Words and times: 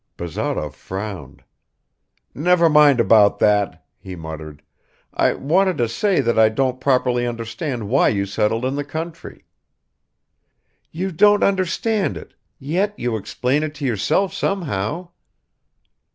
Bazarov 0.17 0.73
frowned. 0.73 1.43
"Never 2.33 2.69
mind 2.71 2.99
about 2.99 3.37
that," 3.37 3.85
he 3.99 4.15
muttered; 4.15 4.63
"I 5.13 5.33
wanted 5.33 5.77
to 5.77 5.87
say 5.87 6.21
that 6.21 6.39
I 6.39 6.49
don't 6.49 6.81
properly 6.81 7.27
understand 7.27 7.87
why 7.87 8.07
you 8.09 8.25
settled 8.25 8.65
in 8.65 8.73
the 8.73 8.83
country!" 8.83 9.45
"You 10.89 11.11
don't 11.11 11.43
understand 11.43 12.17
it... 12.17 12.33
yet 12.57 12.97
you 12.97 13.15
explain 13.15 13.61
it 13.61 13.75
to 13.75 13.85
yourself 13.85 14.33
somehow?" 14.33 15.09